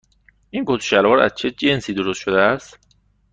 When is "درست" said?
1.93-2.21